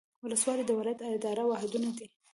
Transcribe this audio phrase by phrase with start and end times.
[0.23, 2.05] ولسوالۍ د ولایت اداري واحدونه دي